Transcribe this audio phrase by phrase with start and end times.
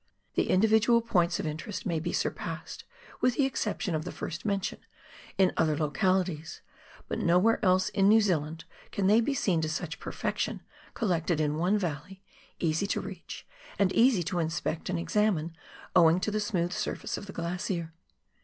[0.33, 2.85] The individual points of interest may be surpassed,
[3.19, 4.81] with the exception of the first mentioned,
[5.37, 6.63] in other localities,
[7.07, 10.63] but nowhere else in New Zealand can they be seen to such perfection,
[10.95, 12.23] collected in one valley,
[12.59, 13.45] easy to reach,
[13.77, 15.55] and easy to inspect and examine
[15.95, 17.93] owing to the smooth surface of the glacier.